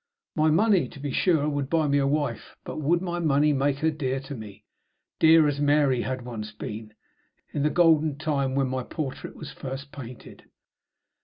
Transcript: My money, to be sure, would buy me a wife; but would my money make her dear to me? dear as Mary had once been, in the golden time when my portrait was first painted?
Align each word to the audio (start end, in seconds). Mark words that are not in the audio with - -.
My 0.35 0.49
money, 0.49 0.87
to 0.87 0.99
be 0.99 1.11
sure, 1.11 1.47
would 1.47 1.69
buy 1.69 1.87
me 1.87 1.99
a 1.99 2.07
wife; 2.07 2.55
but 2.63 2.77
would 2.81 3.03
my 3.03 3.19
money 3.19 3.53
make 3.53 3.77
her 3.85 3.91
dear 3.91 4.19
to 4.21 4.33
me? 4.33 4.65
dear 5.19 5.47
as 5.47 5.59
Mary 5.59 6.01
had 6.01 6.23
once 6.25 6.51
been, 6.51 6.95
in 7.53 7.61
the 7.61 7.69
golden 7.69 8.17
time 8.17 8.55
when 8.55 8.67
my 8.67 8.81
portrait 8.81 9.35
was 9.35 9.51
first 9.51 9.91
painted? 9.91 10.45